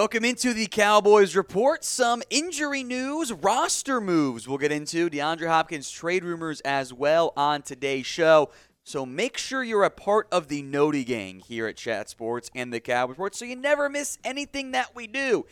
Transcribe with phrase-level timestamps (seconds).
[0.00, 1.84] Welcome into the Cowboys report.
[1.84, 7.60] Some injury news, roster moves we'll get into, DeAndre Hopkins trade rumors as well on
[7.60, 8.48] today's show.
[8.82, 12.72] So make sure you're a part of the Noti gang here at Chat Sports and
[12.72, 15.44] the Cowboys Report so you never miss anything that we do.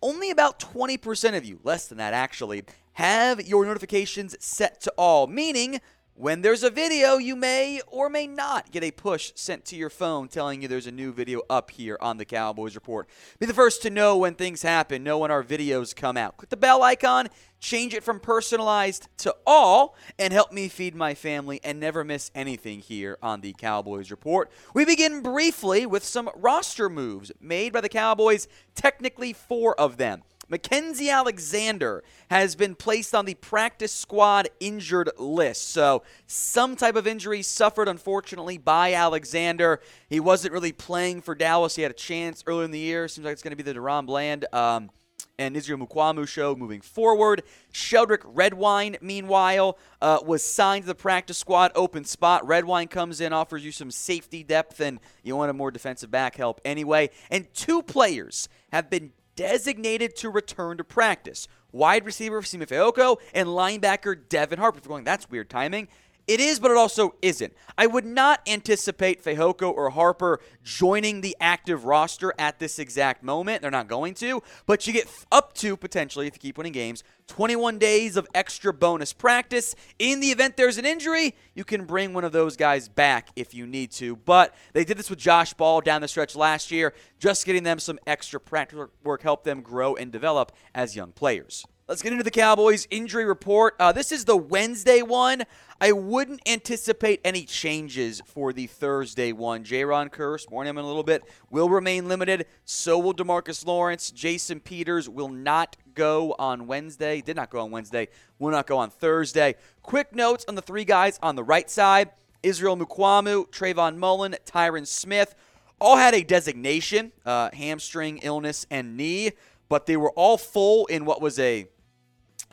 [0.00, 5.26] Only about 20% of you, less than that actually, have your notifications set to all,
[5.26, 5.78] meaning
[6.20, 9.88] when there's a video, you may or may not get a push sent to your
[9.88, 13.08] phone telling you there's a new video up here on the Cowboys Report.
[13.38, 16.36] Be the first to know when things happen, know when our videos come out.
[16.36, 21.14] Click the bell icon, change it from personalized to all, and help me feed my
[21.14, 24.50] family and never miss anything here on the Cowboys Report.
[24.74, 30.22] We begin briefly with some roster moves made by the Cowboys, technically four of them.
[30.50, 35.68] Mackenzie Alexander has been placed on the practice squad injured list.
[35.68, 39.80] So, some type of injury suffered, unfortunately, by Alexander.
[40.08, 41.76] He wasn't really playing for Dallas.
[41.76, 43.06] He had a chance earlier in the year.
[43.06, 44.44] Seems like it's going to be the DaRon Bland.
[44.52, 44.90] Um,
[45.38, 47.42] and Israel Mukuamu show moving forward.
[47.72, 52.46] Sheldrick Redwine, meanwhile, uh, was signed to the practice squad open spot.
[52.46, 56.36] Redwine comes in, offers you some safety depth, and you want a more defensive back
[56.36, 57.08] help anyway.
[57.30, 61.48] And two players have been designated to return to practice.
[61.72, 64.78] Wide receiver Simi Fehoko and linebacker Devin Harper.
[64.78, 65.88] If you're going, that's weird timing.
[66.30, 67.52] It is, but it also isn't.
[67.76, 73.62] I would not anticipate Fehoko or Harper joining the active roster at this exact moment.
[73.62, 77.02] They're not going to, but you get up to potentially, if you keep winning games,
[77.26, 79.74] 21 days of extra bonus practice.
[79.98, 83.52] In the event there's an injury, you can bring one of those guys back if
[83.52, 84.14] you need to.
[84.14, 86.94] But they did this with Josh Ball down the stretch last year.
[87.18, 91.66] Just getting them some extra practice work helped them grow and develop as young players.
[91.90, 93.74] Let's get into the Cowboys injury report.
[93.80, 95.42] Uh, this is the Wednesday one.
[95.80, 99.64] I wouldn't anticipate any changes for the Thursday one.
[99.64, 102.46] Jayron Kearse, warn him in a little bit, will remain limited.
[102.64, 104.12] So will Demarcus Lawrence.
[104.12, 107.22] Jason Peters will not go on Wednesday.
[107.22, 108.06] Did not go on Wednesday.
[108.38, 109.56] Will not go on Thursday.
[109.82, 112.12] Quick notes on the three guys on the right side
[112.44, 115.34] Israel Mukuamu, Trayvon Mullen, Tyron Smith.
[115.80, 119.32] All had a designation uh, hamstring, illness, and knee,
[119.68, 121.66] but they were all full in what was a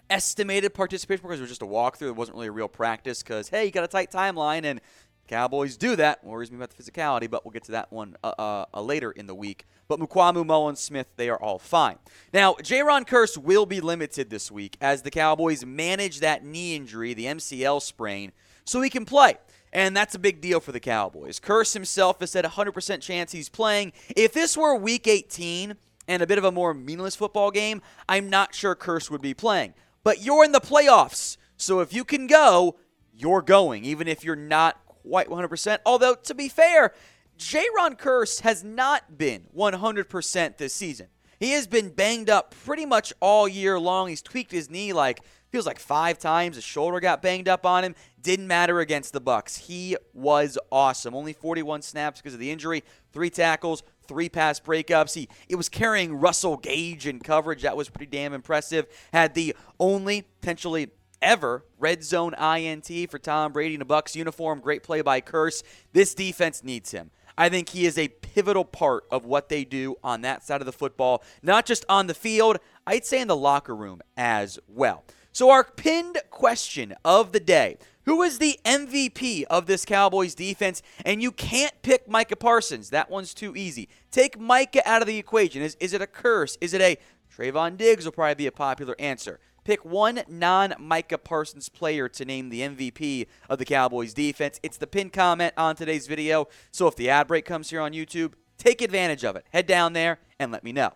[0.09, 2.09] estimated participation because it was just a walkthrough.
[2.09, 4.81] It wasn't really a real practice because, hey, you got a tight timeline, and
[5.27, 6.23] Cowboys do that.
[6.23, 9.11] Worries me about the physicality, but we'll get to that one uh, uh, uh, later
[9.11, 9.65] in the week.
[9.87, 11.97] But Mukuamu, Mullins, Smith, they are all fine.
[12.33, 17.13] Now, Jayron Kearse will be limited this week as the Cowboys manage that knee injury,
[17.13, 18.31] the MCL sprain,
[18.65, 19.35] so he can play.
[19.73, 21.39] And that's a big deal for the Cowboys.
[21.39, 23.93] Kearse himself has said 100% chance he's playing.
[24.15, 25.75] If this were week 18
[26.07, 29.33] and a bit of a more meaningless football game, I'm not sure Kearse would be
[29.33, 29.73] playing
[30.07, 31.35] but you're in the playoffs.
[31.57, 32.77] So if you can go,
[33.13, 35.79] you're going, even if you're not quite 100%.
[35.85, 36.93] Although, to be fair,
[37.37, 41.07] Jayron Kearse has not been 100% this season.
[41.41, 44.07] He has been banged up pretty much all year long.
[44.07, 45.19] He's tweaked his knee like
[45.51, 46.55] feels like five times.
[46.55, 47.93] His shoulder got banged up on him.
[48.21, 49.57] Didn't matter against the Bucks.
[49.57, 51.15] He was awesome.
[51.15, 55.13] Only 41 snaps because of the injury, three tackles, three pass breakups.
[55.15, 57.63] He it was carrying Russell Gage in coverage.
[57.63, 58.87] That was pretty damn impressive.
[59.13, 60.89] Had the only potentially
[61.21, 64.59] ever red zone INT for Tom Brady in a Bucks uniform.
[64.59, 65.63] Great play by Kearse.
[65.93, 67.11] This defense needs him.
[67.37, 70.65] I think he is a pivotal part of what they do on that side of
[70.65, 72.57] the football, not just on the field,
[72.87, 75.03] I'd say in the locker room as well.
[75.37, 80.81] So, our pinned question of the day who is the MVP of this Cowboys defense?
[81.05, 82.89] And you can't pick Micah Parsons.
[82.89, 83.87] That one's too easy.
[84.09, 85.61] Take Micah out of the equation.
[85.61, 86.57] Is, is it a Kearse?
[86.59, 86.97] Is it a
[87.31, 89.39] Trevon Diggs will probably be a popular answer.
[89.63, 94.59] Pick one non Micah Parsons player to name the MVP of the Cowboys defense.
[94.63, 96.47] It's the pinned comment on today's video.
[96.71, 99.45] So if the ad break comes here on YouTube, take advantage of it.
[99.51, 100.93] Head down there and let me know.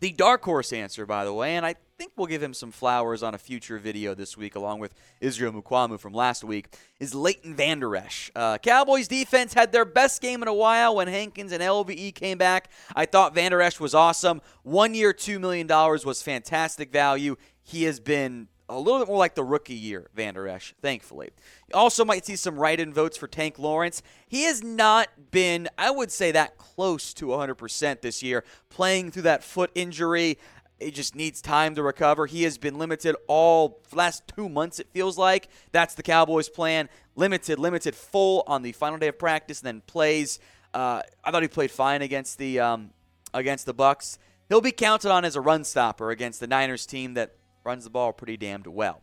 [0.00, 3.22] The dark horse answer, by the way, and I think we'll give him some flowers
[3.22, 7.54] on a future video this week, along with Israel Mukuamu from last week, is Leighton
[7.54, 8.28] Vander Esch.
[8.34, 12.38] Uh, Cowboys defense had their best game in a while when Hankins and LVE came
[12.38, 12.70] back.
[12.96, 14.42] I thought Vander Esch was awesome.
[14.64, 17.36] One year, $2 million was fantastic value.
[17.62, 21.30] He has been a little bit more like the rookie year, Vander Esch, thankfully.
[21.68, 24.02] You also might see some write in votes for Tank Lawrence.
[24.26, 29.22] He has not been, I would say, that close to 100% this year, playing through
[29.22, 30.38] that foot injury.
[30.82, 32.26] It just needs time to recover.
[32.26, 35.48] He has been limited all last two months, it feels like.
[35.70, 36.88] That's the Cowboys' plan.
[37.14, 40.38] Limited, limited, full on the final day of practice, and then plays.
[40.74, 42.90] Uh, I thought he played fine against the um,
[43.34, 44.18] against the Bucks.
[44.48, 47.90] He'll be counted on as a run stopper against the Niners team that runs the
[47.90, 49.02] ball pretty damned well.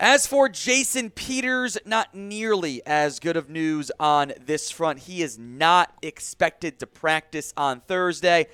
[0.00, 5.00] As for Jason Peters, not nearly as good of news on this front.
[5.00, 8.46] He is not expected to practice on Thursday.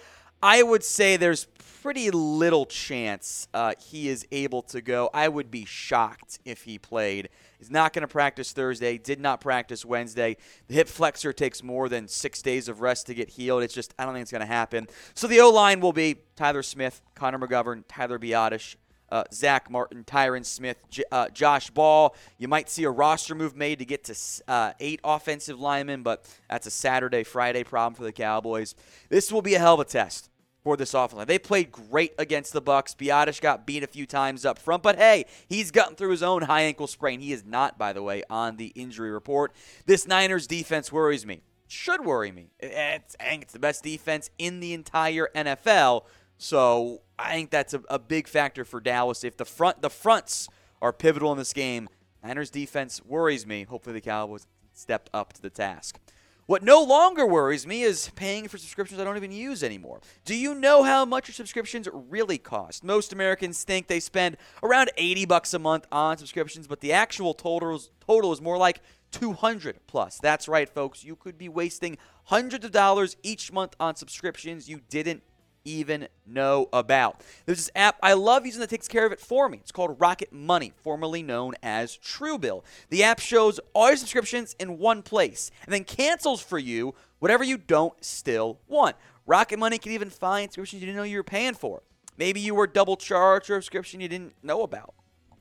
[0.44, 1.46] I would say there's
[1.82, 5.08] pretty little chance uh, he is able to go.
[5.14, 7.30] I would be shocked if he played.
[7.58, 10.36] He's not going to practice Thursday, did not practice Wednesday.
[10.68, 13.62] The hip flexor takes more than six days of rest to get healed.
[13.62, 14.86] It's just, I don't think it's going to happen.
[15.14, 18.76] So the O line will be Tyler Smith, Connor McGovern, Tyler Biadasz,
[19.10, 22.14] uh, Zack Martin, Tyron Smith, J- uh, Josh Ball.
[22.36, 24.16] You might see a roster move made to get to
[24.46, 28.74] uh, eight offensive linemen, but that's a Saturday, Friday problem for the Cowboys.
[29.08, 30.28] This will be a hell of a test
[30.64, 31.26] for this offense.
[31.26, 32.94] They played great against the Bucks.
[32.94, 36.42] Biadasz got beat a few times up front, but hey, he's gotten through his own
[36.42, 37.20] high ankle sprain.
[37.20, 39.52] He is not, by the way, on the injury report.
[39.84, 41.42] This Niners defense worries me.
[41.68, 42.48] Should worry me.
[42.58, 46.04] It's, it's the best defense in the entire NFL.
[46.38, 49.22] So I think that's a, a big factor for Dallas.
[49.22, 50.48] If the front the fronts
[50.80, 51.88] are pivotal in this game,
[52.22, 53.64] Niners defense worries me.
[53.64, 55.98] Hopefully the Cowboys stepped up to the task.
[56.46, 60.02] What no longer worries me is paying for subscriptions I don't even use anymore.
[60.26, 62.84] Do you know how much your subscriptions really cost?
[62.84, 67.32] Most Americans think they spend around 80 bucks a month on subscriptions, but the actual
[67.32, 68.82] total is, total is more like
[69.12, 70.18] 200 plus.
[70.18, 71.02] That's right, folks.
[71.02, 75.22] You could be wasting hundreds of dollars each month on subscriptions you didn't
[75.64, 77.22] even know about.
[77.46, 79.58] There's this app I love using that takes care of it for me.
[79.58, 82.64] It's called Rocket Money, formerly known as Truebill.
[82.90, 87.44] The app shows all your subscriptions in one place and then cancels for you whatever
[87.44, 88.96] you don't still want.
[89.26, 91.82] Rocket Money can even find subscriptions you didn't know you were paying for.
[92.16, 94.94] Maybe you were double charged or a subscription you didn't know about.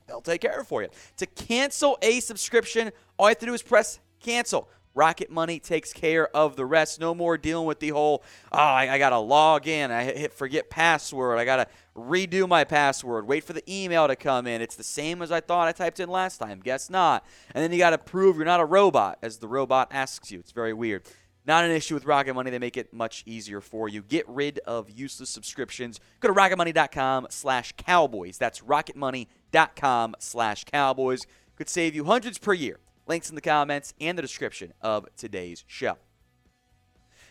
[0.06, 0.88] They'll take care of it for you.
[1.18, 4.68] To cancel a subscription, all you have to do is press cancel.
[4.94, 7.00] Rocket Money takes care of the rest.
[7.00, 9.90] No more dealing with the whole, oh, I, I got to log in.
[9.90, 11.38] I hit forget password.
[11.38, 13.26] I got to redo my password.
[13.26, 14.62] Wait for the email to come in.
[14.62, 16.60] It's the same as I thought I typed in last time.
[16.60, 17.26] Guess not.
[17.54, 20.38] And then you got to prove you're not a robot as the robot asks you.
[20.38, 21.02] It's very weird.
[21.46, 22.50] Not an issue with Rocket Money.
[22.50, 24.00] They make it much easier for you.
[24.00, 26.00] Get rid of useless subscriptions.
[26.20, 28.38] Go to rocketmoney.com slash cowboys.
[28.38, 31.26] That's rocketmoney.com slash cowboys.
[31.56, 32.78] Could save you hundreds per year.
[33.06, 35.98] Links in the comments and the description of today's show.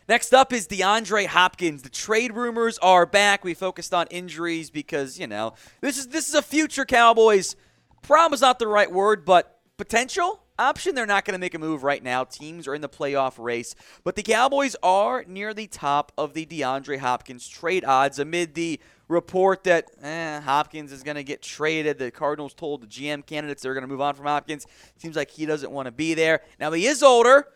[0.07, 1.81] Next up is DeAndre Hopkins.
[1.81, 3.43] The trade rumors are back.
[3.43, 7.55] We focused on injuries because, you know, this is this is a future Cowboys.
[8.01, 10.95] Problem is not the right word, but potential option.
[10.95, 12.24] They're not going to make a move right now.
[12.24, 16.46] Teams are in the playoff race, but the Cowboys are near the top of the
[16.46, 18.79] DeAndre Hopkins trade odds amid the
[19.10, 22.00] report that eh, Hopkins is going to get traded.
[22.00, 24.65] The Cardinals told the GM candidates they're going to move on from Hopkins.
[24.98, 26.41] Seems like he doesn't want to be there.
[26.60, 27.48] Now, he is older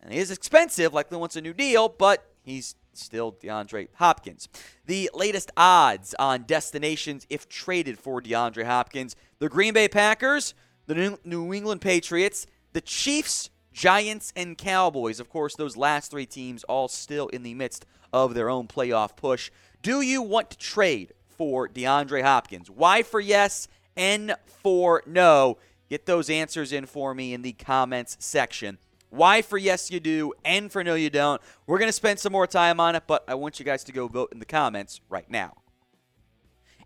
[0.00, 4.48] and he is expensive, likely wants a new deal, but he's still DeAndre Hopkins.
[4.86, 10.54] The latest odds on destinations if traded for DeAndre Hopkins the Green Bay Packers,
[10.86, 15.20] the New England Patriots, the Chiefs, Giants, and Cowboys.
[15.20, 19.16] Of course, those last three teams all still in the midst of their own playoff
[19.16, 19.50] push.
[19.80, 22.70] Do you want to trade for DeAndre Hopkins?
[22.70, 25.58] Y for yes, N for no.
[25.88, 28.78] Get those answers in for me in the comments section.
[29.10, 30.32] Y for yes, you do.
[30.44, 31.40] N for no, you don't.
[31.66, 33.92] We're going to spend some more time on it, but I want you guys to
[33.92, 35.61] go vote in the comments right now.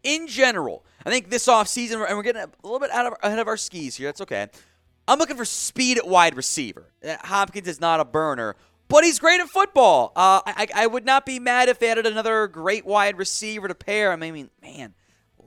[0.07, 3.41] In general, I think this offseason, and we're getting a little bit out of, ahead
[3.41, 4.07] of our skis here.
[4.07, 4.47] That's okay.
[5.09, 6.93] I'm looking for speed at wide receiver.
[7.05, 8.55] Uh, Hopkins is not a burner,
[8.87, 10.13] but he's great at football.
[10.15, 13.75] Uh, I, I would not be mad if they added another great wide receiver to
[13.75, 14.13] pair.
[14.13, 14.95] I mean, man,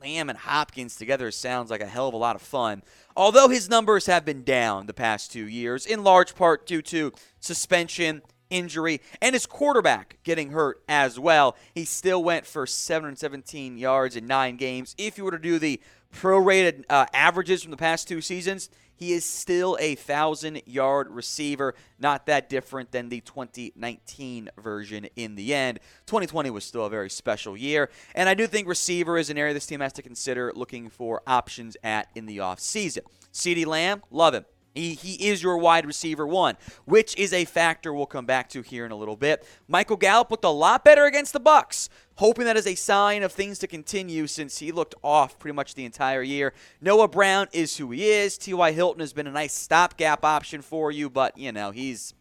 [0.01, 2.83] Lamb and Hopkins together sounds like a hell of a lot of fun.
[3.15, 7.13] Although his numbers have been down the past two years, in large part due to
[7.39, 11.55] suspension injury and his quarterback getting hurt as well.
[11.73, 14.95] He still went for 717 yards in nine games.
[14.97, 15.79] If you were to do the
[16.13, 21.73] prorated uh, averages from the past two seasons, he is still a thousand yard receiver.
[21.99, 25.79] Not that different than the 2019 version in the end.
[26.07, 27.89] 2020 was still a very special year.
[28.13, 31.21] And I do think receiver is an area this team has to consider looking for
[31.25, 32.99] options at in the offseason.
[33.31, 34.45] CeeDee Lamb, love him.
[34.75, 38.61] He, he is your wide receiver one, which is a factor we'll come back to
[38.61, 39.45] here in a little bit.
[39.67, 41.89] Michael Gallup looked a lot better against the Bucks.
[42.15, 45.73] hoping that is a sign of things to continue since he looked off pretty much
[45.73, 46.53] the entire year.
[46.81, 48.37] Noah Brown is who he is.
[48.37, 48.71] T.Y.
[48.71, 52.13] Hilton has been a nice stopgap option for you, but you know he's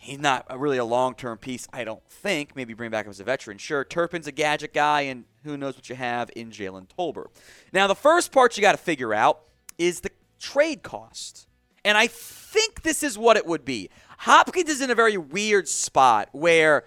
[0.00, 2.56] he's not really a long-term piece, I don't think.
[2.56, 3.58] Maybe bring back him as a veteran.
[3.58, 7.26] Sure, Turpin's a gadget guy, and who knows what you have in Jalen Tolbert.
[7.72, 9.42] Now, the first part you got to figure out
[9.78, 10.10] is the
[10.40, 11.46] trade cost.
[11.84, 13.90] And I think this is what it would be.
[14.18, 16.84] Hopkins is in a very weird spot where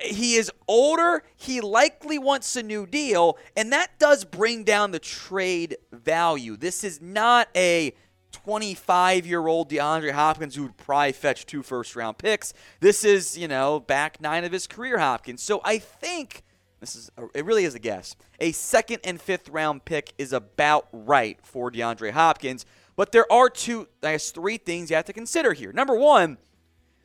[0.00, 4.98] he is older, he likely wants a new deal, and that does bring down the
[4.98, 6.56] trade value.
[6.56, 7.94] This is not a
[8.32, 12.52] 25 year old DeAndre Hopkins who would probably fetch two first round picks.
[12.80, 15.42] This is, you know, back nine of his career Hopkins.
[15.42, 16.42] So I think
[16.80, 18.16] this is a, it really is a guess.
[18.40, 22.66] A second and fifth round pick is about right for DeAndre Hopkins,
[22.96, 25.72] but there are two, I guess, three things you have to consider here.
[25.72, 26.38] Number one,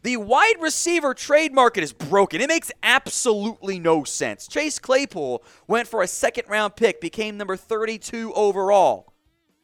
[0.02, 2.40] the wide receiver trade market is broken.
[2.42, 4.48] It makes absolutely no sense.
[4.48, 9.14] Chase Claypool went for a second round pick, became number 32 overall.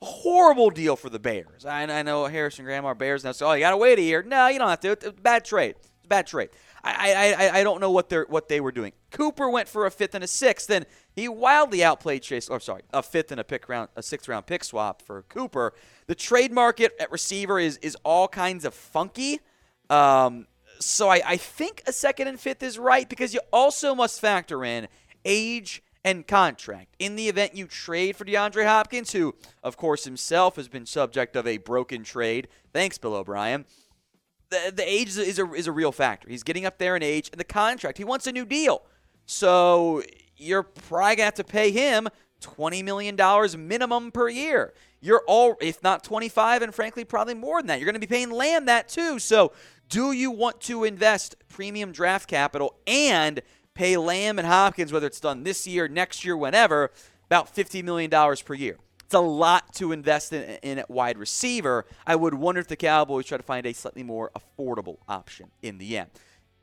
[0.02, 1.66] A Horrible deal for the Bears.
[1.66, 4.02] I, I know Harrison Graham, our Bears now say, "Oh, you got to wait a
[4.02, 4.92] year." No, you don't have to.
[4.92, 5.76] It's a bad trade.
[5.80, 6.50] It's a bad trade.
[6.84, 8.92] I, I, I don't know what they're, what they were doing.
[9.16, 12.50] Cooper went for a fifth and a sixth, and he wildly outplayed Chase.
[12.50, 15.74] Or sorry, a fifth and a pick round, a sixth round pick swap for Cooper.
[16.08, 19.40] The trade market at receiver is is all kinds of funky.
[19.90, 20.48] Um,
[20.80, 24.66] so I, I think a second and fifth is right because you also must factor
[24.66, 24.90] in
[25.24, 26.94] age and contract.
[27.00, 31.38] In the event you trade for DeAndre Hopkins, who, of course, himself has been subject
[31.38, 33.64] of a broken trade, thanks, Bill O'Brien
[34.50, 36.30] the, the age is a, is a real factor.
[36.30, 37.98] He's getting up there in age, and the contract.
[37.98, 38.84] He wants a new deal.
[39.26, 40.04] So
[40.38, 42.08] you're probably going to have to pay him
[42.42, 44.74] $20 million minimum per year.
[45.02, 47.80] You're all, if not 25, and frankly, probably more than that.
[47.80, 49.20] You're going to be paying Lamb that too.
[49.20, 49.52] So
[49.90, 53.42] do you want to invest premium draft capital and
[53.74, 56.92] pay Lamb and Hopkins, whether it's done this year, next year, whenever,
[57.26, 58.78] about $50 million per year?
[59.04, 61.86] It's a lot to invest in, in at wide receiver.
[62.08, 65.78] I would wonder if the Cowboys try to find a slightly more affordable option in
[65.78, 66.10] the end.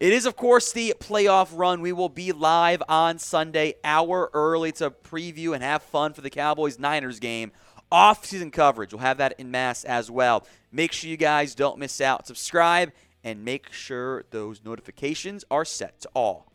[0.03, 1.81] It is, of course, the playoff run.
[1.81, 6.29] We will be live on Sunday, hour early to preview and have fun for the
[6.29, 7.53] Cowboys Niners game.
[7.93, 8.93] Off season coverage.
[8.93, 10.45] We'll have that in mass as well.
[10.73, 12.27] Make sure you guys don't miss out.
[12.27, 12.91] Subscribe
[13.23, 16.52] and make sure those notifications are set to all.